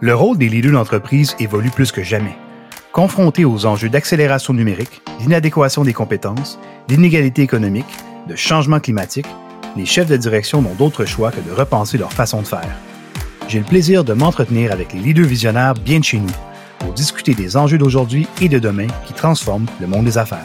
[0.00, 2.36] Le rôle des leaders d'entreprise évolue plus que jamais.
[2.92, 7.86] Confrontés aux enjeux d'accélération numérique, d'inadéquation des compétences, d'inégalité économique,
[8.28, 9.26] de changement climatique,
[9.74, 12.76] les chefs de direction n'ont d'autre choix que de repenser leur façon de faire.
[13.48, 16.32] J'ai le plaisir de m'entretenir avec les leaders visionnaires bien de chez nous
[16.78, 20.44] pour discuter des enjeux d'aujourd'hui et de demain qui transforment le monde des affaires.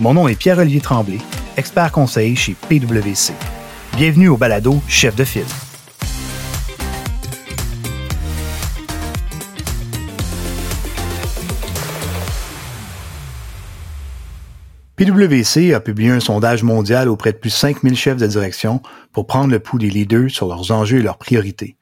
[0.00, 1.18] Mon nom est Pierre-Olivier Tremblay,
[1.56, 3.34] expert conseil chez PwC.
[3.96, 5.44] Bienvenue au balado Chef de file.
[15.04, 18.80] PwC a publié un sondage mondial auprès de plus de 5000 chefs de direction
[19.12, 21.76] pour prendre le pouls des leaders sur leurs enjeux et leurs priorités.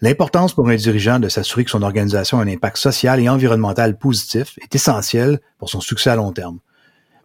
[0.00, 3.98] L'importance pour un dirigeant de s'assurer que son organisation a un impact social et environnemental
[3.98, 6.60] positif est essentielle pour son succès à long terme.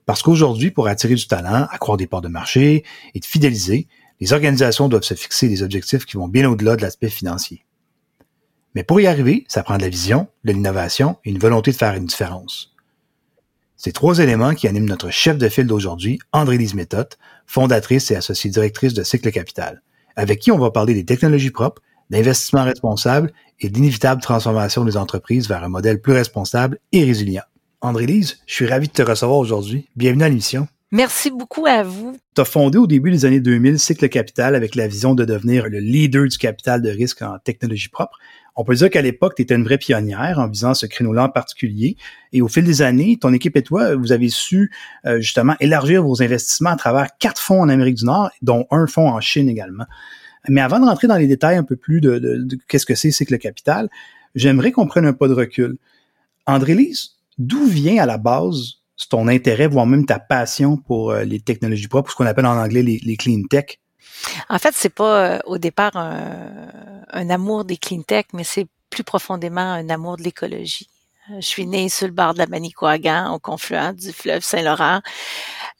[0.05, 3.87] Parce qu'aujourd'hui, pour attirer du talent, accroître des parts de marché et de fidéliser,
[4.19, 7.65] les organisations doivent se fixer des objectifs qui vont bien au-delà de l'aspect financier.
[8.75, 11.77] Mais pour y arriver, ça prend de la vision, de l'innovation et une volonté de
[11.77, 12.74] faire une différence.
[13.77, 17.09] Ces trois éléments qui animent notre chef de file d'aujourd'hui, André-Lise Méthode,
[17.45, 19.81] fondatrice et associée directrice de Cycle Capital,
[20.15, 25.49] avec qui on va parler des technologies propres, d'investissement responsable et d'inévitable transformation des entreprises
[25.49, 27.43] vers un modèle plus responsable et résilient.
[27.81, 29.89] André-Lise, je suis ravi de te recevoir aujourd'hui.
[29.95, 30.67] Bienvenue à l'émission.
[30.91, 32.17] Merci beaucoup à vous.
[32.35, 35.67] Tu as fondé au début des années 2000 Cycle Capital avec la vision de devenir
[35.67, 38.17] le leader du capital de risque en technologie propre.
[38.55, 41.29] On peut dire qu'à l'époque, tu étais une vraie pionnière en visant ce créneau-là en
[41.29, 41.97] particulier.
[42.31, 44.71] Et au fil des années, ton équipe et toi, vous avez su
[45.05, 48.87] euh, justement élargir vos investissements à travers quatre fonds en Amérique du Nord, dont un
[48.87, 49.85] fonds en Chine également.
[50.47, 53.37] Mais avant de rentrer dans les détails un peu plus de, qu'est-ce que c'est Cycle
[53.37, 53.89] Capital,
[54.35, 55.77] j'aimerais qu'on prenne un pas de recul.
[56.45, 61.39] André-Lise, d'où vient à la base ton intérêt, voire même ta passion pour euh, les
[61.39, 63.77] technologies propres, ce qu'on appelle en anglais les, clean tech?
[64.49, 69.03] En fait, c'est pas euh, au départ un, amour des clean tech, mais c'est plus
[69.03, 70.87] profondément un amour de l'écologie.
[71.31, 75.01] Euh, je suis née sur le bord de la Manicouagan, au confluent du fleuve Saint-Laurent.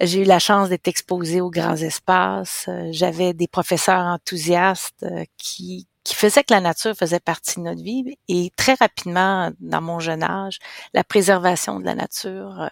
[0.02, 2.70] J'ai eu la chance d'être exposée aux grands espaces.
[2.92, 5.06] J'avais des professeurs enthousiastes
[5.38, 8.18] qui, qui faisait que la nature faisait partie de notre vie.
[8.30, 10.60] Et très rapidement, dans mon jeune âge,
[10.94, 12.68] la préservation de la nature euh,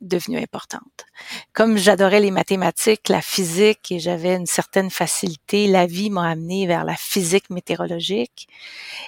[0.00, 1.06] devenue importante.
[1.52, 6.66] Comme j'adorais les mathématiques, la physique et j'avais une certaine facilité, la vie m'a amené
[6.66, 8.48] vers la physique météorologique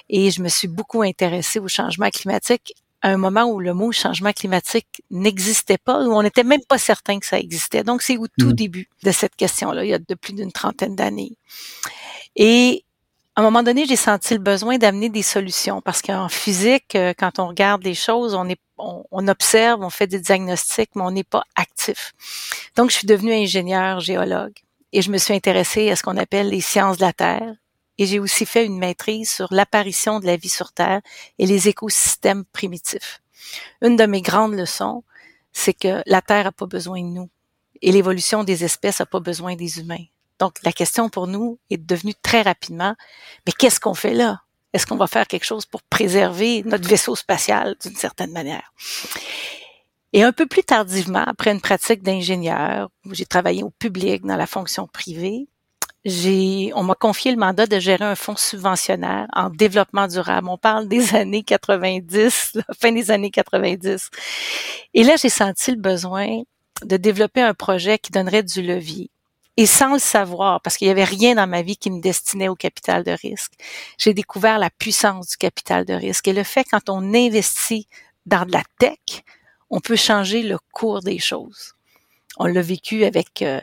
[0.09, 3.93] et je me suis beaucoup intéressée au changement climatique à un moment où le mot
[3.93, 7.83] changement climatique n'existait pas, où on n'était même pas certain que ça existait.
[7.85, 8.53] Donc, c'est au tout mmh.
[8.53, 11.37] début de cette question-là, il y a de plus d'une trentaine d'années.
[12.35, 12.83] Et
[13.39, 17.13] à un moment donné, j'ai senti le besoin d'amener des solutions parce qu'en physique, euh,
[17.17, 21.11] quand on regarde les choses, on, est, on, observe, on fait des diagnostics, mais on
[21.11, 22.11] n'est pas actif.
[22.75, 24.57] Donc, je suis devenue ingénieure géologue
[24.91, 27.55] et je me suis intéressée à ce qu'on appelle les sciences de la Terre.
[27.97, 30.99] Et j'ai aussi fait une maîtrise sur l'apparition de la vie sur Terre
[31.37, 33.21] et les écosystèmes primitifs.
[33.81, 35.05] Une de mes grandes leçons,
[35.53, 37.29] c'est que la Terre n'a pas besoin de nous
[37.81, 40.03] et l'évolution des espèces n'a pas besoin des humains.
[40.39, 42.95] Donc, la question pour nous est devenue très rapidement,
[43.45, 44.41] mais qu'est-ce qu'on fait là?
[44.73, 48.71] Est-ce qu'on va faire quelque chose pour préserver notre vaisseau spatial d'une certaine manière?
[50.13, 54.37] Et un peu plus tardivement, après une pratique d'ingénieur, où j'ai travaillé au public, dans
[54.37, 55.47] la fonction privée,
[56.05, 60.47] j'ai, on m'a confié le mandat de gérer un fonds subventionnaire en développement durable.
[60.49, 64.09] On parle des années 90, la fin des années 90.
[64.93, 66.41] Et là, j'ai senti le besoin
[66.83, 69.11] de développer un projet qui donnerait du levier
[69.59, 72.47] et sans le savoir, parce qu'il n'y avait rien dans ma vie qui me destinait
[72.47, 73.51] au capital de risque,
[73.97, 76.29] j'ai découvert la puissance du capital de risque.
[76.29, 77.89] Et le fait, quand on investit
[78.25, 79.25] dans de la tech,
[79.69, 81.73] on peut changer le cours des choses.
[82.37, 83.59] On l'a vécu avec, euh,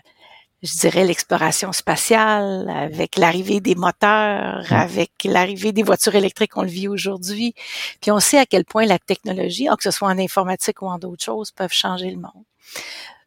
[0.63, 6.69] je dirais, l'exploration spatiale, avec l'arrivée des moteurs, avec l'arrivée des voitures électriques, on le
[6.69, 7.55] vit aujourd'hui.
[8.03, 10.99] Puis on sait à quel point la technologie, que ce soit en informatique ou en
[10.99, 12.45] d'autres choses, peuvent changer le monde.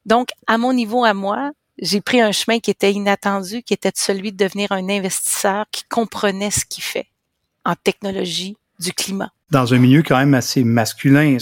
[0.06, 1.52] Donc, à mon niveau, à moi,
[1.82, 5.84] j'ai pris un chemin qui était inattendu, qui était celui de devenir un investisseur qui
[5.86, 7.08] comprenait ce qu'il fait
[7.66, 9.32] en technologie du climat.
[9.52, 11.38] Dans un milieu quand même assez masculin.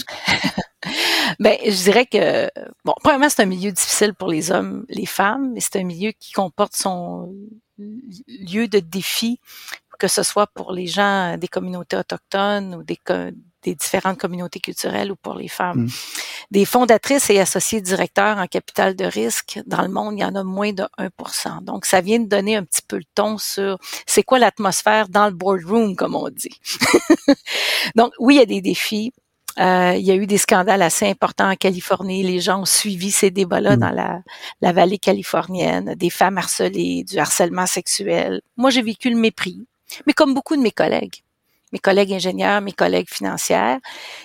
[1.40, 2.50] ben, je dirais que,
[2.84, 6.12] bon, premièrement, c'est un milieu difficile pour les hommes, les femmes, mais c'est un milieu
[6.18, 7.34] qui comporte son
[7.78, 9.40] lieu de défi,
[9.98, 12.98] que ce soit pour les gens des communautés autochtones ou des,
[13.68, 15.84] des différentes communautés culturelles ou pour les femmes.
[15.84, 15.90] Mm.
[16.50, 20.34] Des fondatrices et associés directeurs en capital de risque, dans le monde, il y en
[20.34, 23.78] a moins de 1 Donc, ça vient de donner un petit peu le ton sur
[24.06, 26.60] c'est quoi l'atmosphère dans le boardroom, comme on dit.
[27.96, 29.12] Donc, oui, il y a des défis.
[29.58, 32.22] Euh, il y a eu des scandales assez importants en Californie.
[32.22, 33.80] Les gens ont suivi ces débats-là mm.
[33.80, 34.22] dans la,
[34.60, 38.40] la vallée californienne, des femmes harcelées, du harcèlement sexuel.
[38.56, 39.66] Moi, j'ai vécu le mépris,
[40.06, 41.22] mais comme beaucoup de mes collègues.
[41.72, 43.78] Mes collègues ingénieurs, mes collègues financières,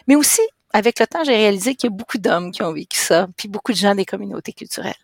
[0.08, 0.42] mais aussi
[0.74, 3.48] avec le temps, j'ai réalisé qu'il y a beaucoup d'hommes qui ont vécu ça, puis
[3.48, 4.96] beaucoup de gens des communautés culturelles.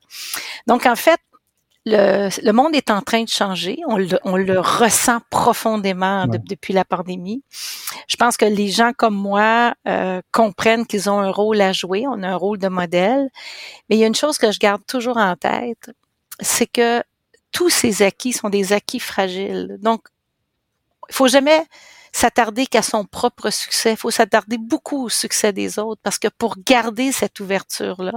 [0.66, 1.20] Donc, en fait,
[1.86, 3.80] le, monde est en train de changer.
[3.86, 7.44] On le, ressent profondément depuis la pandémie.
[8.08, 12.06] Je pense que les gens comme moi euh, comprennent qu'ils ont un rôle à jouer.
[12.08, 13.30] On a un rôle de modèle.
[13.90, 15.92] Mais il y a une chose que je garde toujours en tête,
[16.40, 17.04] c'est que
[17.52, 19.78] tous ces acquis sont des acquis fragiles.
[19.80, 20.02] Donc,
[21.10, 21.64] il faut jamais
[22.12, 23.92] s'attarder qu'à son propre succès.
[23.92, 28.14] Il faut s'attarder beaucoup au succès des autres parce que pour garder cette ouverture-là,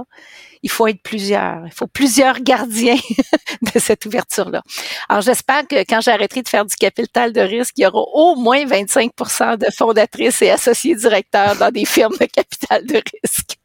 [0.61, 1.65] il faut être plusieurs.
[1.65, 2.97] Il faut plusieurs gardiens
[3.73, 4.63] de cette ouverture-là.
[5.09, 8.35] Alors, j'espère que quand j'arrêterai de faire du capital de risque, il y aura au
[8.35, 13.57] moins 25% de fondatrices et associés directeurs dans des firmes de capital de risque.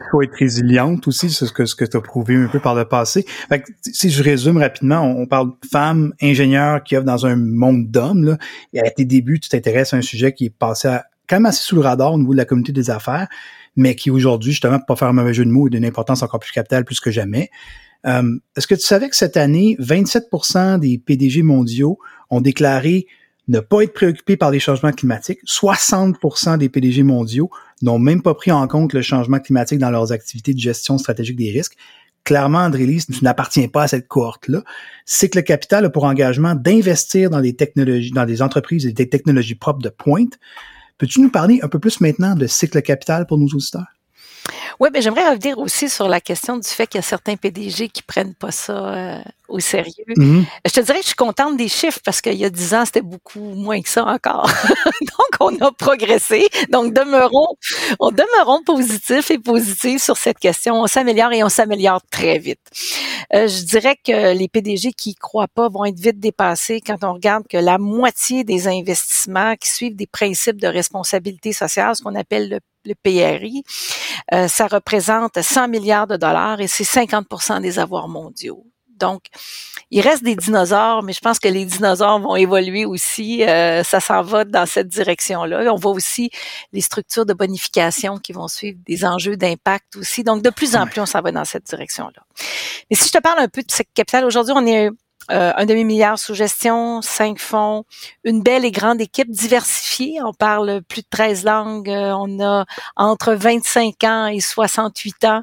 [0.00, 2.60] Il faut être résiliente aussi, c'est ce que, ce que tu as prouvé un peu
[2.60, 3.26] par le passé.
[3.82, 8.36] si je résume rapidement, on, parle de femmes ingénieurs qui œuvrent dans un monde d'hommes.
[8.72, 10.88] Et à tes débuts, tu t'intéresses à un sujet qui est passé
[11.28, 13.26] quand même assez sous le radar au niveau de la communauté des affaires,
[13.74, 16.22] mais qui aujourd'hui, justement, pour pas faire un mauvais jeu de mots, est d'une importance
[16.22, 17.50] encore plus capitale, plus que jamais.
[18.06, 21.98] Euh, est-ce que tu savais que cette année, 27% des PDG mondiaux
[22.30, 23.06] ont déclaré
[23.48, 25.40] ne pas être préoccupés par les changements climatiques.
[25.46, 27.50] 60% des PDG mondiaux
[27.82, 31.36] n'ont même pas pris en compte le changement climatique dans leurs activités de gestion stratégique
[31.36, 31.76] des risques.
[32.24, 34.64] Clairement, André Lise, tu n'appartiens pas à cette cohorte-là.
[35.04, 38.92] C'est que le capital a pour engagement d'investir dans des technologies, dans des entreprises et
[38.92, 40.38] des technologies propres de pointe.
[40.98, 43.95] Peux-tu nous parler un peu plus maintenant de cycle capital pour nos auditeurs?
[44.78, 47.88] Oui, mais j'aimerais revenir aussi sur la question du fait qu'il y a certains PDG
[47.88, 50.04] qui prennent pas ça euh, au sérieux.
[50.16, 50.44] Mm-hmm.
[50.66, 52.84] Je te dirais que je suis contente des chiffres parce qu'il y a dix ans,
[52.84, 54.50] c'était beaucoup moins que ça encore.
[55.00, 56.46] Donc, on a progressé.
[56.70, 57.56] Donc, demeurons,
[58.00, 60.82] on demeurons positifs et positifs sur cette question.
[60.82, 62.60] On s'améliore et on s'améliore très vite.
[63.34, 67.14] Euh, je dirais que les PDG qui croient pas vont être vite dépassés quand on
[67.14, 72.14] regarde que la moitié des investissements qui suivent des principes de responsabilité sociale, ce qu'on
[72.14, 73.62] appelle le le PRI,
[74.34, 78.64] euh, ça représente 100 milliards de dollars et c'est 50% des avoirs mondiaux.
[78.96, 79.24] Donc,
[79.90, 83.44] il reste des dinosaures, mais je pense que les dinosaures vont évoluer aussi.
[83.44, 85.70] Euh, ça s'en va dans cette direction-là.
[85.72, 86.30] On voit aussi
[86.72, 90.24] les structures de bonification qui vont suivre des enjeux d'impact aussi.
[90.24, 92.22] Donc, de plus en plus, on s'en va dans cette direction-là.
[92.90, 94.90] Mais si je te parle un peu de ce capital, aujourd'hui, on est
[95.30, 97.84] euh, un demi-milliard sous gestion, cinq fonds,
[98.24, 100.20] une belle et grande équipe diversifiée.
[100.22, 101.90] On parle plus de 13 langues.
[101.90, 102.64] Euh, on a
[102.96, 105.42] entre 25 ans et 68 ans.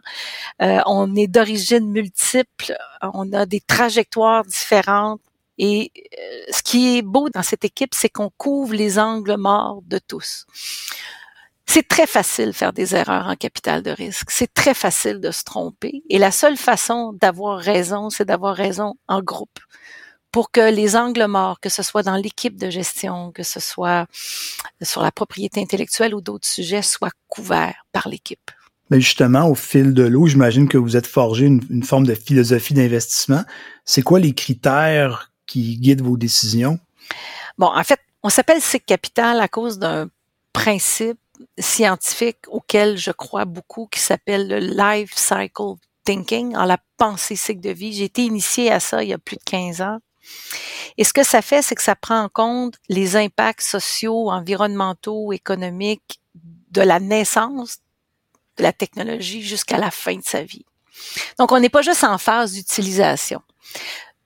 [0.62, 2.76] Euh, on est d'origine multiple.
[3.02, 5.22] On a des trajectoires différentes.
[5.60, 5.92] Et
[6.50, 10.48] ce qui est beau dans cette équipe, c'est qu'on couvre les angles morts de tous.
[11.66, 14.30] C'est très facile de faire des erreurs en capital de risque.
[14.30, 16.04] C'est très facile de se tromper.
[16.10, 19.60] Et la seule façon d'avoir raison, c'est d'avoir raison en groupe
[20.34, 24.08] pour que les angles morts, que ce soit dans l'équipe de gestion, que ce soit
[24.82, 28.52] sur la propriété intellectuelle ou d'autres sujets, soient couverts par l'équipe.
[28.90, 32.74] Mais justement, au fil de l'eau, j'imagine que vous êtes forgé une, forme de philosophie
[32.74, 33.44] d'investissement.
[33.86, 36.80] C'est quoi les critères qui guident vos décisions?
[37.60, 40.10] Bon, en fait, on s'appelle SIC Capital à cause d'un
[40.52, 41.20] principe
[41.58, 45.76] scientifique auquel je crois beaucoup qui s'appelle le life cycle
[46.06, 47.94] thinking, en la pensée cycle de vie.
[47.94, 50.00] J'ai été initiée à ça il y a plus de 15 ans.
[50.98, 55.34] Et ce que ça fait, c'est que ça prend en compte les impacts sociaux, environnementaux,
[55.34, 56.20] économiques
[56.72, 57.80] de la naissance
[58.58, 60.66] de la technologie jusqu'à la fin de sa vie.
[61.40, 63.42] Donc, on n'est pas juste en phase d'utilisation.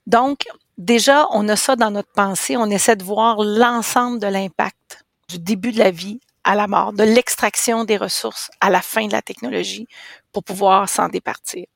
[0.06, 5.04] Donc, déjà, on a ça dans notre pensée, on essaie de voir l'ensemble de l'impact
[5.28, 9.06] du début de la vie à la mort, de l'extraction des ressources à la fin
[9.06, 9.86] de la technologie
[10.32, 11.66] pour pouvoir s'en départir.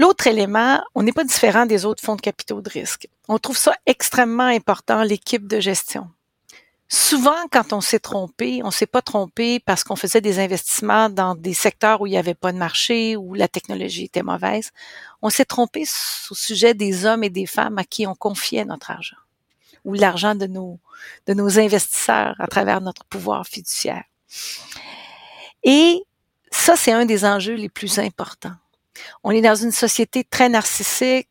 [0.00, 3.06] L'autre élément, on n'est pas différent des autres fonds de capitaux de risque.
[3.28, 6.10] On trouve ça extrêmement important, l'équipe de gestion.
[6.88, 11.36] Souvent, quand on s'est trompé, on s'est pas trompé parce qu'on faisait des investissements dans
[11.36, 14.72] des secteurs où il n'y avait pas de marché, où la technologie était mauvaise.
[15.22, 15.84] On s'est trompé
[16.30, 19.16] au sujet des hommes et des femmes à qui on confiait notre argent,
[19.86, 20.78] ou l'argent de nos,
[21.26, 24.04] de nos investisseurs à travers notre pouvoir fiduciaire.
[25.62, 26.02] Et
[26.50, 28.56] ça, c'est un des enjeux les plus importants.
[29.24, 31.28] On est dans une société très narcissique.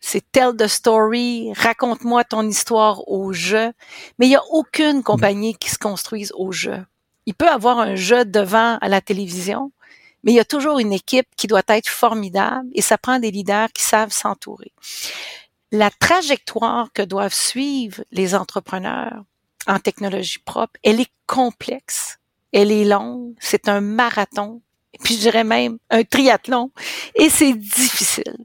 [0.00, 3.72] C'est tell the story, raconte-moi ton histoire au jeu.
[4.18, 6.84] Mais il n'y a aucune compagnie qui se construise au jeu.
[7.26, 9.72] Il peut avoir un jeu devant à la télévision,
[10.22, 13.30] mais il y a toujours une équipe qui doit être formidable et ça prend des
[13.30, 14.72] leaders qui savent s'entourer.
[15.72, 19.22] La trajectoire que doivent suivre les entrepreneurs
[19.66, 22.18] en technologie propre, elle est complexe,
[22.52, 24.62] elle est longue, c'est un marathon
[25.02, 26.70] puis je dirais même un triathlon.
[27.14, 28.36] Et c'est difficile.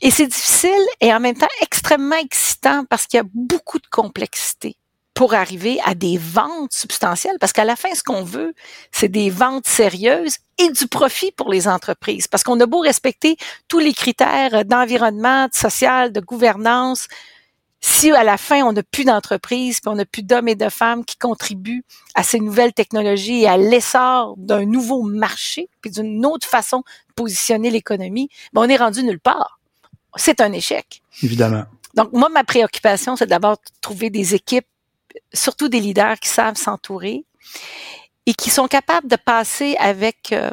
[0.00, 3.86] Et c'est difficile et en même temps extrêmement excitant parce qu'il y a beaucoup de
[3.90, 4.76] complexité.
[5.18, 8.54] Pour arriver à des ventes substantielles, parce qu'à la fin, ce qu'on veut,
[8.92, 13.36] c'est des ventes sérieuses et du profit pour les entreprises, parce qu'on a beau respecter
[13.66, 17.08] tous les critères d'environnement, de social, de gouvernance,
[17.80, 20.68] si à la fin on n'a plus d'entreprises, puis on n'a plus d'hommes et de
[20.68, 21.82] femmes qui contribuent
[22.14, 27.14] à ces nouvelles technologies et à l'essor d'un nouveau marché, puis d'une autre façon de
[27.16, 29.58] positionner l'économie, ben on est rendu nulle part.
[30.14, 31.02] C'est un échec.
[31.24, 31.64] Évidemment.
[31.94, 34.66] Donc moi, ma préoccupation, c'est d'abord de trouver des équipes
[35.32, 37.24] surtout des leaders qui savent s'entourer
[38.26, 40.50] et qui sont capables de passer avec, euh,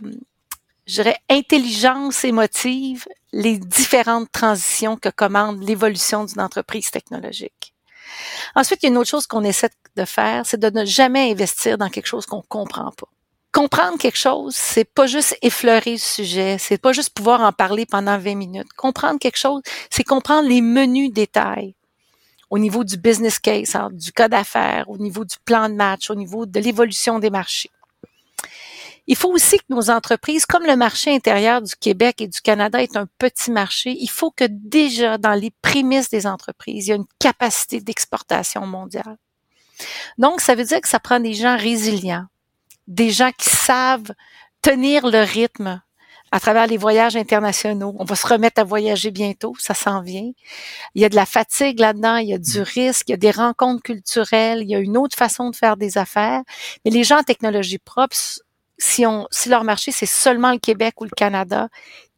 [0.85, 7.73] je dirais, intelligence émotive les différentes transitions que commande l'évolution d'une entreprise technologique.
[8.55, 11.31] Ensuite, il y a une autre chose qu'on essaie de faire, c'est de ne jamais
[11.31, 13.07] investir dans quelque chose qu'on comprend pas.
[13.51, 17.85] Comprendre quelque chose, c'est pas juste effleurer le sujet, c'est pas juste pouvoir en parler
[17.85, 18.73] pendant 20 minutes.
[18.75, 21.75] Comprendre quelque chose, c'est comprendre les menus détails
[22.49, 26.09] au niveau du business case, hein, du cas d'affaires, au niveau du plan de match,
[26.09, 27.71] au niveau de l'évolution des marchés.
[29.07, 32.81] Il faut aussi que nos entreprises, comme le marché intérieur du Québec et du Canada
[32.81, 36.93] est un petit marché, il faut que déjà dans les prémices des entreprises, il y
[36.93, 39.17] a une capacité d'exportation mondiale.
[40.17, 42.25] Donc, ça veut dire que ça prend des gens résilients,
[42.87, 44.13] des gens qui savent
[44.61, 45.81] tenir le rythme
[46.35, 47.95] à travers les voyages internationaux.
[47.97, 50.31] On va se remettre à voyager bientôt, ça s'en vient.
[50.93, 52.63] Il y a de la fatigue là-dedans, il y a du mm.
[52.63, 55.77] risque, il y a des rencontres culturelles, il y a une autre façon de faire
[55.77, 56.41] des affaires.
[56.83, 58.17] Mais les gens en technologie propre,
[58.77, 61.69] si, on, si leur marché c'est seulement le Québec ou le Canada,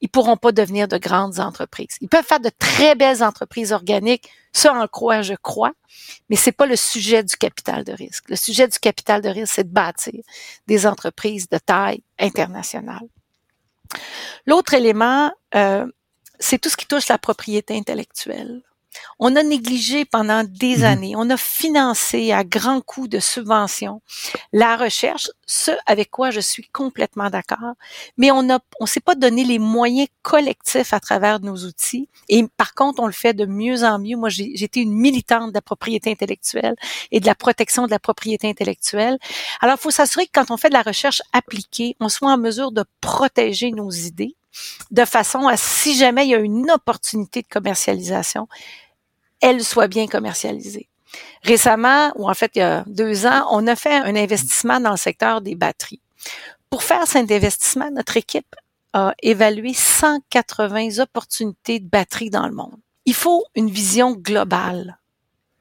[0.01, 1.97] ils pourront pas devenir de grandes entreprises.
[2.01, 5.73] Ils peuvent faire de très belles entreprises organiques, ça en quoi je crois,
[6.31, 8.31] mais c'est pas le sujet du capital de risque.
[8.31, 10.23] Le sujet du capital de risque, c'est de bâtir
[10.65, 13.07] des entreprises de taille internationale.
[14.47, 15.85] L'autre élément, euh,
[16.39, 18.61] c'est tout ce qui touche la propriété intellectuelle.
[19.19, 20.83] On a négligé pendant des mhm.
[20.83, 24.01] années, on a financé à grands coûts de subventions
[24.53, 27.73] la recherche, ce avec quoi je suis complètement d'accord,
[28.17, 32.09] mais on a, on s'est pas donné les moyens collectifs à travers nos outils.
[32.29, 34.17] Et par contre, on le fait de mieux en mieux.
[34.17, 36.75] Moi, j'ai été une militante de la propriété intellectuelle
[37.11, 39.17] et de la protection de la propriété intellectuelle.
[39.61, 42.37] Alors, il faut s'assurer que quand on fait de la recherche appliquée, on soit en
[42.37, 44.36] mesure de protéger nos idées
[44.91, 48.47] de façon à, si jamais il y a une opportunité de commercialisation,
[49.41, 50.89] elle soit bien commercialisée.
[51.43, 54.91] Récemment, ou en fait il y a deux ans, on a fait un investissement dans
[54.91, 56.01] le secteur des batteries.
[56.69, 58.55] Pour faire cet investissement, notre équipe
[58.93, 62.77] a évalué 180 opportunités de batteries dans le monde.
[63.05, 64.99] Il faut une vision globale.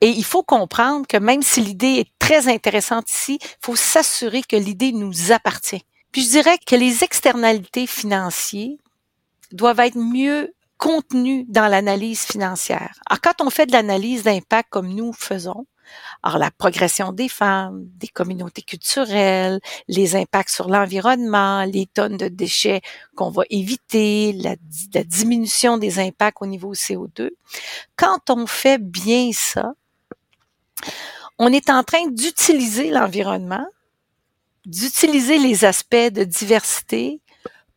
[0.01, 4.43] Et il faut comprendre que même si l'idée est très intéressante ici, il faut s'assurer
[4.43, 5.85] que l'idée nous appartient.
[6.13, 8.77] Puis je dirais que les externalités financières
[9.57, 12.95] doivent être mieux contenu dans l'analyse financière.
[13.07, 15.67] Alors, quand on fait de l'analyse d'impact comme nous faisons,
[16.23, 22.29] alors la progression des femmes, des communautés culturelles, les impacts sur l'environnement, les tonnes de
[22.29, 22.81] déchets
[23.15, 24.57] qu'on va éviter, la,
[24.95, 27.31] la, diminution des impacts au niveau CO2,
[27.97, 29.75] quand on fait bien ça,
[31.39, 33.67] on est en train d'utiliser l'environnement,
[34.65, 37.21] d'utiliser les aspects de diversité,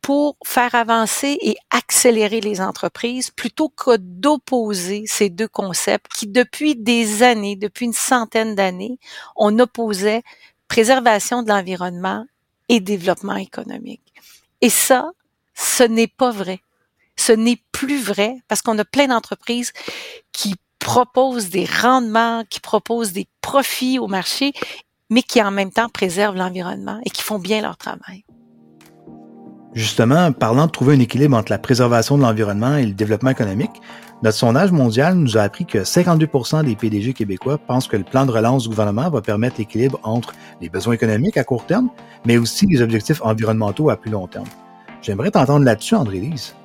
[0.01, 6.75] pour faire avancer et accélérer les entreprises plutôt que d'opposer ces deux concepts qui, depuis
[6.75, 8.97] des années, depuis une centaine d'années,
[9.35, 10.23] on opposait
[10.67, 12.25] préservation de l'environnement
[12.69, 14.13] et développement économique.
[14.61, 15.11] Et ça,
[15.55, 16.61] ce n'est pas vrai.
[17.17, 19.73] Ce n'est plus vrai parce qu'on a plein d'entreprises
[20.31, 24.53] qui proposent des rendements, qui proposent des profits au marché,
[25.09, 28.23] mais qui en même temps préservent l'environnement et qui font bien leur travail.
[29.73, 33.81] Justement, parlant de trouver un équilibre entre la préservation de l'environnement et le développement économique,
[34.23, 38.25] notre sondage mondial nous a appris que 52% des PDG québécois pensent que le plan
[38.25, 41.89] de relance du gouvernement va permettre l'équilibre entre les besoins économiques à court terme,
[42.25, 44.47] mais aussi les objectifs environnementaux à plus long terme.
[45.01, 46.55] J'aimerais t'entendre là-dessus, André-Lise.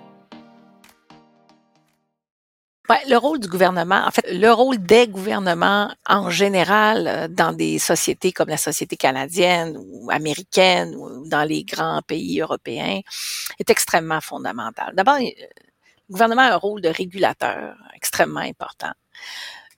[2.89, 7.79] Le rôle du gouvernement, en fait, le rôle des gouvernements en général euh, dans des
[7.79, 13.01] sociétés comme la société canadienne ou américaine ou dans les grands pays européens
[13.59, 14.95] est extrêmement fondamental.
[14.95, 15.33] D'abord, le
[16.11, 18.93] gouvernement a un rôle de régulateur extrêmement important.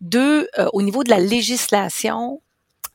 [0.00, 2.42] Deux, euh, au niveau de la législation,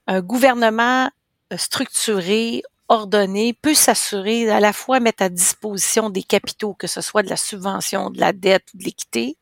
[0.08, 1.10] un gouvernement
[1.53, 7.00] euh, structuré, ordonné, peut s'assurer à la fois mettre à disposition des capitaux, que ce
[7.00, 9.38] soit de la subvention, de la dette ou de l'équité,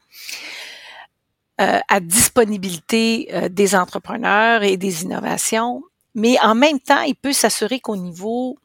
[1.60, 5.82] euh, à disponibilité euh, des entrepreneurs et des innovations,
[6.14, 8.58] mais en même temps, il peut s'assurer qu'au niveau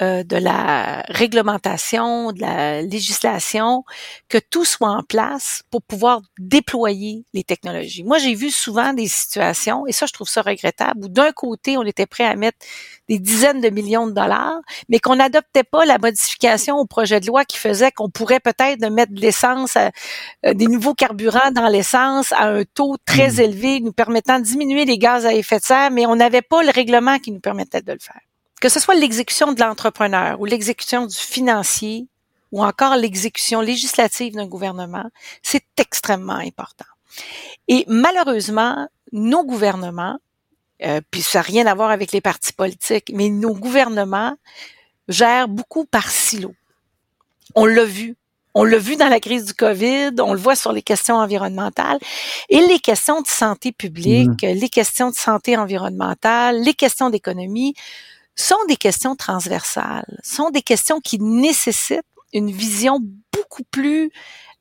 [0.00, 3.84] euh, de la réglementation, de la législation,
[4.28, 8.04] que tout soit en place pour pouvoir déployer les technologies.
[8.04, 11.76] Moi, j'ai vu souvent des situations, et ça, je trouve ça regrettable, où d'un côté,
[11.76, 12.58] on était prêt à mettre
[13.08, 17.26] des dizaines de millions de dollars, mais qu'on n'adoptait pas la modification au projet de
[17.26, 22.30] loi qui faisait qu'on pourrait peut-être mettre de l'essence, euh, des nouveaux carburants dans l'essence
[22.32, 23.40] à un taux très mmh.
[23.40, 26.62] élevé, nous permettant de diminuer les gaz à effet de serre, mais on n'avait pas
[26.62, 28.20] le règlement qui nous permettait de le faire.
[28.60, 32.06] Que ce soit l'exécution de l'entrepreneur ou l'exécution du financier
[32.50, 35.10] ou encore l'exécution législative d'un gouvernement,
[35.42, 36.86] c'est extrêmement important.
[37.68, 40.18] Et malheureusement, nos gouvernements,
[40.82, 44.36] euh, puis ça n'a rien à voir avec les partis politiques, mais nos gouvernements
[45.08, 46.54] gèrent beaucoup par silo.
[47.54, 48.16] On l'a vu.
[48.54, 51.98] On l'a vu dans la crise du COVID, on le voit sur les questions environnementales
[52.48, 54.46] et les questions de santé publique, mmh.
[54.46, 57.74] les questions de santé environnementale, les questions d'économie
[58.38, 62.02] sont des questions transversales, sont des questions qui nécessitent
[62.32, 63.00] une vision
[63.32, 64.10] beaucoup plus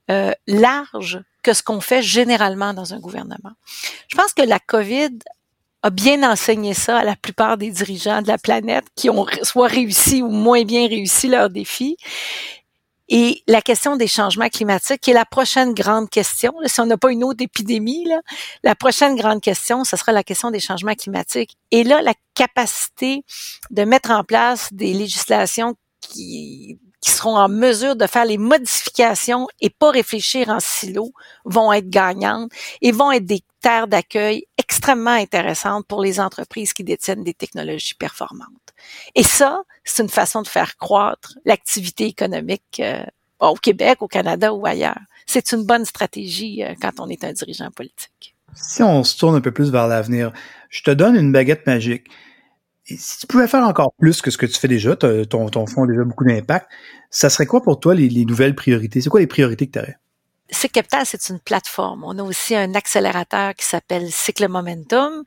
[0.10, 3.51] euh, large que ce qu'on fait généralement dans un gouvernement.
[4.07, 5.19] Je pense que la COVID
[5.84, 9.67] a bien enseigné ça à la plupart des dirigeants de la planète qui ont soit
[9.67, 11.98] réussi ou moins bien réussi leurs défis.
[13.09, 16.97] Et la question des changements climatiques, qui est la prochaine grande question, si on n'a
[16.97, 18.19] pas une autre épidémie, là,
[18.63, 21.55] la prochaine grande question, ce sera la question des changements climatiques.
[21.71, 23.23] Et là, la capacité
[23.71, 29.47] de mettre en place des législations qui, qui seront en mesure de faire les modifications
[29.61, 31.13] et pas réfléchir en silo
[31.45, 36.83] vont être gagnantes et vont être des terres d'accueil extrêmement intéressantes pour les entreprises qui
[36.83, 38.74] détiennent des technologies performantes.
[39.15, 43.03] Et ça, c'est une façon de faire croître l'activité économique euh,
[43.39, 45.00] au Québec, au Canada ou ailleurs.
[45.25, 48.36] C'est une bonne stratégie euh, quand on est un dirigeant politique.
[48.55, 50.33] Si on se tourne un peu plus vers l'avenir,
[50.69, 52.07] je te donne une baguette magique.
[52.83, 55.83] si tu pouvais faire encore plus que ce que tu fais déjà, ton, ton fonds
[55.83, 56.69] a déjà beaucoup d'impact,
[57.09, 59.00] ça serait quoi pour toi les, les nouvelles priorités?
[59.00, 59.97] C'est quoi les priorités que tu aurais?
[60.50, 62.04] Cycle Capital, c'est une plateforme.
[62.04, 65.24] On a aussi un accélérateur qui s'appelle Cycle Momentum.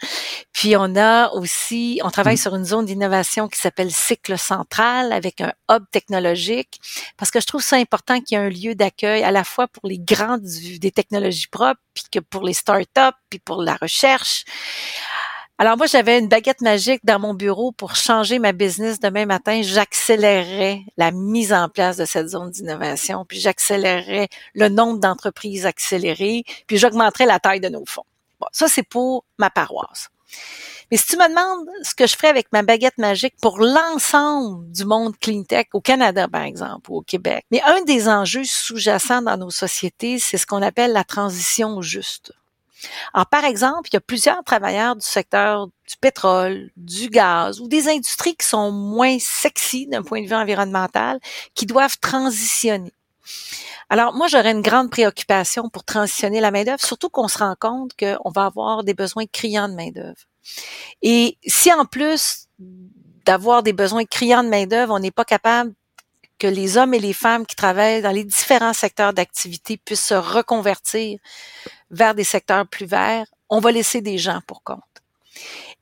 [0.53, 2.39] Puis on a aussi, on travaille mm.
[2.39, 6.81] sur une zone d'innovation qui s'appelle Cycle Central avec un hub technologique
[7.17, 9.69] parce que je trouve ça important qu'il y ait un lieu d'accueil à la fois
[9.69, 14.45] pour les grands des technologies propres puis que pour les startups puis pour la recherche.
[15.63, 19.61] Alors moi, j'avais une baguette magique dans mon bureau pour changer ma business demain matin.
[19.63, 26.45] J'accélérerais la mise en place de cette zone d'innovation, puis j'accélérerais le nombre d'entreprises accélérées,
[26.67, 28.07] puis j'augmenterais la taille de nos fonds.
[28.41, 30.09] Bon, ça, c'est pour ma paroisse.
[30.91, 34.73] Mais si tu me demandes ce que je ferais avec ma baguette magique pour l'ensemble
[34.73, 38.45] du monde clean tech au Canada, par exemple, ou au Québec, mais un des enjeux
[38.45, 42.33] sous-jacents dans nos sociétés, c'est ce qu'on appelle la transition juste.
[43.13, 47.69] Alors, par exemple, il y a plusieurs travailleurs du secteur du pétrole, du gaz ou
[47.69, 51.19] des industries qui sont moins sexy d'un point de vue environnemental,
[51.55, 52.93] qui doivent transitionner.
[53.89, 57.93] Alors, moi, j'aurais une grande préoccupation pour transitionner la main-d'œuvre, surtout qu'on se rend compte
[57.99, 60.21] qu'on va avoir des besoins criants de main-d'œuvre.
[61.03, 62.47] Et si en plus
[63.27, 65.73] d'avoir des besoins criants de main-d'œuvre, on n'est pas capable
[66.41, 70.15] que les hommes et les femmes qui travaillent dans les différents secteurs d'activité puissent se
[70.15, 71.21] reconvertir
[71.91, 74.81] vers des secteurs plus verts, on va laisser des gens pour compte.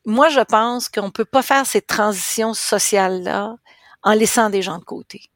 [0.04, 3.56] Moi, je pense qu'on ne peut pas faire ces transitions sociales-là
[4.02, 5.30] en laissant des gens de côté.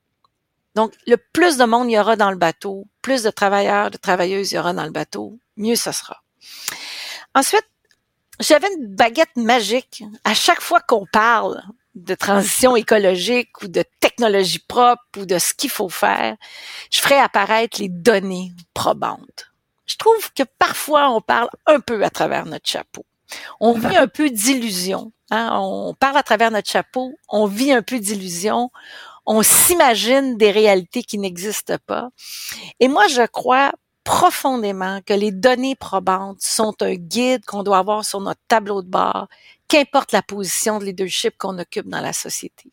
[0.75, 3.99] Donc, le plus de monde il y aura dans le bateau, plus de travailleurs, de
[3.99, 6.23] travailleuses il y aura dans le bateau, mieux ce sera.
[7.35, 7.69] Ensuite,
[8.41, 10.03] j'avais une baguette magique.
[10.25, 11.63] À chaque fois qu'on parle
[11.94, 16.37] de transition écologique ou de technologie propre ou de ce qu'il faut faire,
[16.90, 19.52] je ferai apparaître les données probantes.
[19.87, 23.05] Je trouve que parfois on parle un peu à travers notre chapeau.
[23.61, 25.12] On vit un peu d'illusion.
[25.31, 25.50] Hein?
[25.61, 28.70] On parle à travers notre chapeau, on vit un peu d'illusion,
[29.26, 32.11] on s'imagine des réalités qui n'existent pas.
[32.81, 33.72] Et moi, je crois
[34.05, 38.88] profondément que les données probantes sont un guide qu'on doit avoir sur notre tableau de
[38.88, 39.28] bord
[39.73, 42.71] qu'importe la position de leadership qu'on occupe dans la société.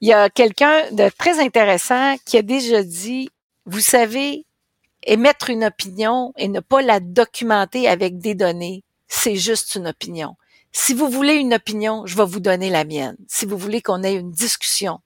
[0.00, 3.30] Il y a quelqu'un de très intéressant qui a déjà dit,
[3.64, 4.44] vous savez,
[5.04, 10.34] émettre une opinion et ne pas la documenter avec des données, c'est juste une opinion.
[10.72, 13.16] Si vous voulez une opinion, je vais vous donner la mienne.
[13.28, 14.98] Si vous voulez qu'on ait une discussion,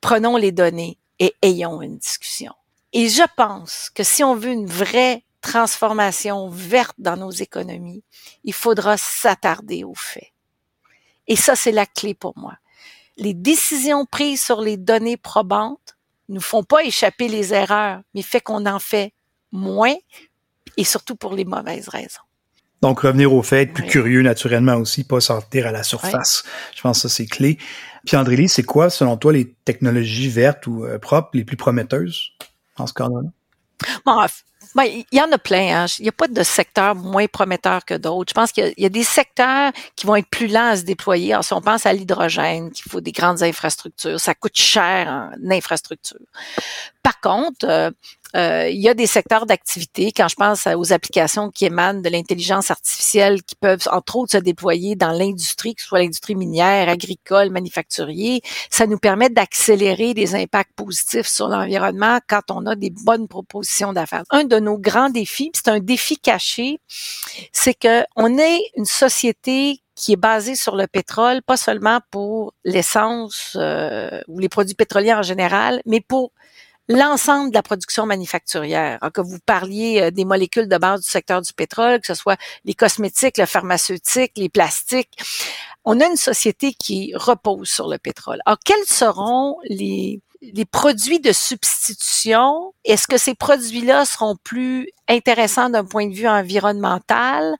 [0.00, 2.54] prenons les données et ayons une discussion.
[2.94, 8.02] Et je pense que si on veut une vraie transformation verte dans nos économies,
[8.44, 10.32] il faudra s'attarder aux faits.
[11.28, 12.54] Et ça, c'est la clé pour moi.
[13.16, 15.96] Les décisions prises sur les données probantes
[16.28, 19.12] nous font pas échapper les erreurs, mais fait qu'on en fait
[19.52, 19.94] moins
[20.76, 22.22] et surtout pour les mauvaises raisons.
[22.80, 26.44] Donc, revenir au fait, être plus curieux naturellement aussi, pas sortir à la surface.
[26.74, 27.58] Je pense que ça, c'est clé.
[28.04, 32.32] Puis, c'est quoi, selon toi, les technologies vertes ou euh, propres les plus prometteuses
[32.76, 33.30] dans ce cadre-là?
[34.04, 34.20] Bon,
[34.74, 35.84] ben, il y en a plein.
[35.84, 35.86] Hein.
[35.98, 38.30] Il n'y a pas de secteur moins prometteur que d'autres.
[38.30, 41.32] Je pense qu'il y, a des secteurs qui vont être plus lents à se déployer.
[41.32, 45.50] Alors, si on pense à l'hydrogène, qu'il faut des grandes infrastructures, ça coûte cher en
[45.50, 46.18] infrastructure.
[47.02, 47.90] Par contre, euh,
[48.36, 52.08] euh, il y a des secteurs d'activité, quand je pense aux applications qui émanent de
[52.08, 56.88] l'intelligence artificielle, qui peuvent entre autres se déployer dans l'industrie, que ce soit l'industrie minière,
[56.88, 62.90] agricole, manufacturier, ça nous permet d'accélérer des impacts positifs sur l'environnement quand on a des
[62.90, 64.24] bonnes propositions d'affaires.
[64.30, 66.78] Un de nos grands défis, c'est un défi caché,
[67.52, 72.52] c'est que on est une société qui est basée sur le pétrole, pas seulement pour
[72.64, 76.32] l'essence euh, ou les produits pétroliers en général, mais pour
[76.88, 78.98] l'ensemble de la production manufacturière.
[79.12, 82.38] que vous parliez euh, des molécules de base du secteur du pétrole, que ce soit
[82.64, 85.16] les cosmétiques, le pharmaceutique, les plastiques.
[85.84, 88.40] On a une société qui repose sur le pétrole.
[88.46, 90.20] Alors, quels seront les,
[90.52, 92.72] les produits de substitution?
[92.84, 97.54] Est-ce que ces produits-là seront plus intéressants d'un point de vue environnemental?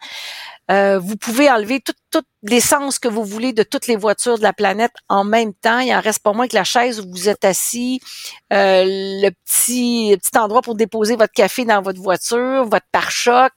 [0.70, 4.42] Euh, vous pouvez enlever toute, toute l'essence que vous voulez de toutes les voitures de
[4.42, 5.78] la planète en même temps.
[5.80, 8.00] Il en reste pas moins que la chaise où vous êtes assis,
[8.52, 13.52] euh, le petit, petit endroit pour déposer votre café dans votre voiture, votre pare-choc,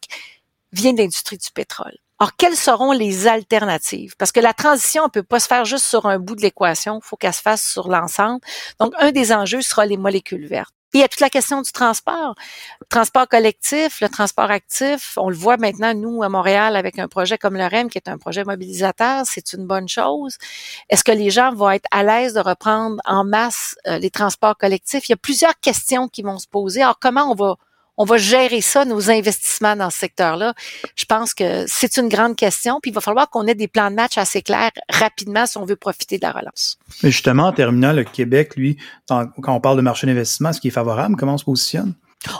[0.73, 1.97] vient de l'industrie du pétrole.
[2.19, 4.15] Alors, quelles seront les alternatives?
[4.17, 6.99] Parce que la transition ne peut pas se faire juste sur un bout de l'équation,
[7.03, 8.41] il faut qu'elle se fasse sur l'ensemble.
[8.80, 10.73] Donc, un des enjeux sera les molécules vertes.
[10.93, 12.34] Il y a toute la question du transport.
[12.89, 17.38] Transport collectif, le transport actif, on le voit maintenant, nous, à Montréal, avec un projet
[17.38, 20.38] comme le REM, qui est un projet mobilisateur, c'est une bonne chose.
[20.89, 24.58] Est-ce que les gens vont être à l'aise de reprendre en masse euh, les transports
[24.58, 25.08] collectifs?
[25.10, 26.82] Il y a plusieurs questions qui vont se poser.
[26.82, 27.58] Alors, comment on va
[27.97, 30.53] on va gérer ça, nos investissements dans ce secteur-là?
[30.95, 33.89] Je pense que c'est une grande question, puis il va falloir qu'on ait des plans
[33.89, 36.77] de match assez clairs rapidement si on veut profiter de la relance.
[37.03, 40.67] Mais justement, en terminant, le Québec, lui, quand on parle de marché d'investissement, ce qui
[40.67, 41.93] est favorable, comment on se positionne?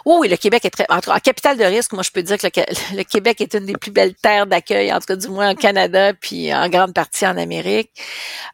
[0.06, 0.86] Oh oui, le Québec est très.
[0.90, 2.48] En, capital de risque, moi, je peux dire que
[2.96, 5.56] le, Québec est une des plus belles terres d'accueil, en tout cas du moins en
[5.56, 7.92] Canada, puis en grande partie en Amérique.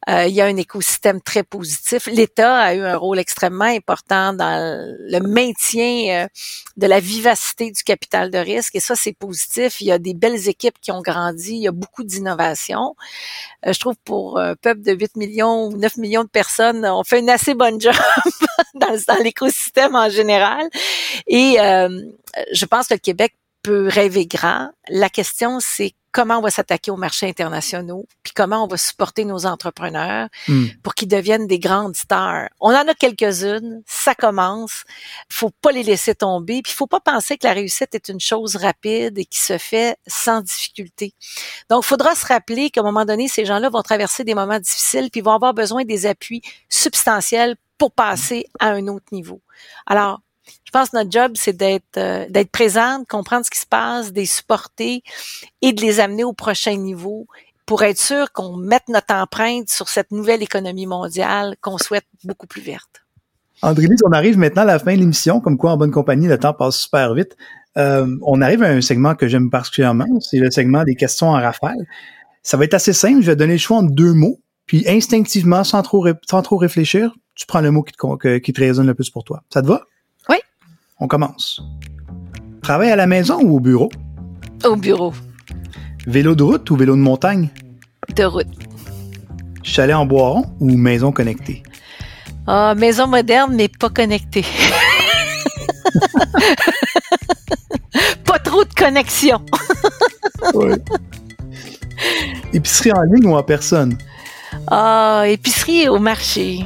[0.09, 2.07] Euh, il y a un écosystème très positif.
[2.07, 6.27] L'État a eu un rôle extrêmement important dans le maintien euh,
[6.77, 9.79] de la vivacité du capital de risque, et ça, c'est positif.
[9.79, 11.53] Il y a des belles équipes qui ont grandi.
[11.53, 12.95] Il y a beaucoup d'innovation.
[13.65, 17.03] Euh, je trouve pour un peuple de 8 millions ou 9 millions de personnes, on
[17.03, 17.93] fait une assez bonne job
[18.73, 20.69] dans l'écosystème en général.
[21.27, 22.01] Et euh,
[22.51, 23.33] je pense que le Québec
[23.63, 24.69] peut rêver grand.
[24.89, 29.25] La question, c'est comment on va s'attaquer aux marchés internationaux, puis comment on va supporter
[29.25, 30.67] nos entrepreneurs hmm.
[30.83, 32.49] pour qu'ils deviennent des grandes stars.
[32.61, 34.83] On en a quelques-unes, ça commence.
[35.27, 38.19] Faut pas les laisser tomber, puis il faut pas penser que la réussite est une
[38.19, 41.13] chose rapide et qui se fait sans difficulté.
[41.69, 44.59] Donc, il faudra se rappeler qu'à un moment donné, ces gens-là vont traverser des moments
[44.59, 49.41] difficiles, puis vont avoir besoin des appuis substantiels pour passer à un autre niveau.
[49.87, 53.65] Alors, je pense que notre job, c'est d'être euh, d'être présente, comprendre ce qui se
[53.65, 55.03] passe, de les supporter
[55.61, 57.27] et de les amener au prochain niveau
[57.65, 62.47] pour être sûr qu'on mette notre empreinte sur cette nouvelle économie mondiale qu'on souhaite beaucoup
[62.47, 63.05] plus verte.
[63.61, 66.37] andré on arrive maintenant à la fin de l'émission, comme quoi en bonne compagnie, le
[66.37, 67.37] temps passe super vite.
[67.77, 71.41] Euh, on arrive à un segment que j'aime particulièrement, c'est le segment des questions en
[71.41, 71.87] rafale.
[72.43, 75.63] Ça va être assez simple, je vais donner le choix en deux mots, puis instinctivement,
[75.63, 78.93] sans trop, sans trop réfléchir, tu prends le mot qui te, qui te résonne le
[78.93, 79.43] plus pour toi.
[79.51, 79.87] Ça te va?
[80.99, 81.61] On commence.
[82.61, 83.89] Travail à la maison ou au bureau?
[84.65, 85.13] Au bureau.
[86.07, 87.49] Vélo de route ou vélo de montagne?
[88.15, 88.47] De route.
[89.63, 91.63] Chalet en boiron ou maison connectée?
[92.47, 94.45] Ah, maison moderne, mais pas connectée.
[98.25, 99.41] pas trop de connexion.
[100.53, 100.75] oui.
[102.53, 103.97] Épicerie en ligne ou en personne?
[104.67, 106.63] Ah, épicerie au marché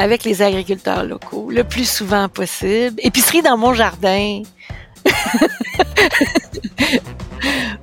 [0.00, 2.98] avec les agriculteurs locaux le plus souvent possible.
[3.02, 4.42] Épicerie dans mon jardin.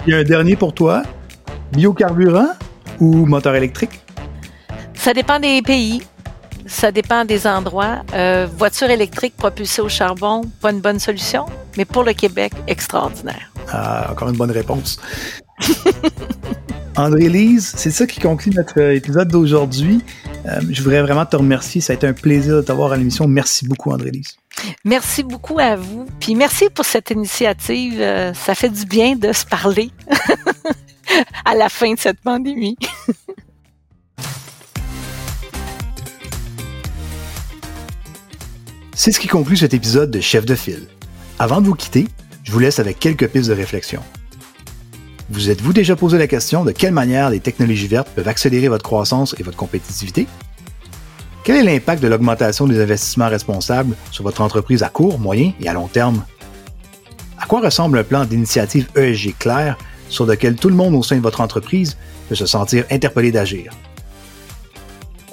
[0.08, 1.04] Il y a un dernier pour toi.
[1.74, 2.50] Biocarburant
[3.00, 4.02] ou moteur électrique?
[4.96, 6.02] Ça dépend des pays.
[6.66, 8.00] Ça dépend des endroits.
[8.14, 11.46] Euh, voiture électrique propulsée au charbon, pas une bonne solution,
[11.78, 13.52] mais pour le Québec, extraordinaire.
[13.72, 15.00] Ah, encore une bonne réponse.
[16.98, 20.02] André-Lise, c'est ça qui conclut notre épisode d'aujourd'hui.
[20.48, 21.80] Euh, je voudrais vraiment te remercier.
[21.82, 23.28] Ça a été un plaisir de t'avoir à l'émission.
[23.28, 24.38] Merci beaucoup, André-Lise.
[24.84, 26.08] Merci beaucoup à vous.
[26.20, 28.00] Puis merci pour cette initiative.
[28.00, 29.92] Euh, ça fait du bien de se parler
[31.46, 32.78] à la fin de cette pandémie.
[38.96, 40.88] C'est ce qui conclut cet épisode de Chef de file.
[41.38, 42.08] Avant de vous quitter,
[42.44, 44.02] je vous laisse avec quelques pistes de réflexion.
[45.30, 48.84] Vous êtes-vous déjà posé la question de quelle manière les technologies vertes peuvent accélérer votre
[48.84, 50.26] croissance et votre compétitivité?
[51.44, 55.68] Quel est l'impact de l'augmentation des investissements responsables sur votre entreprise à court, moyen et
[55.68, 56.24] à long terme?
[57.38, 61.18] À quoi ressemble un plan d'initiative ESG clair sur lequel tout le monde au sein
[61.18, 61.98] de votre entreprise
[62.30, 63.74] peut se sentir interpellé d'agir?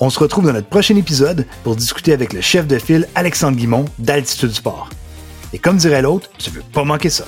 [0.01, 3.57] On se retrouve dans notre prochain épisode pour discuter avec le chef de file Alexandre
[3.57, 4.91] Guimont d'Altitude Sport.
[5.53, 7.27] Et comme dirait l'autre, tu veux pas manquer ça.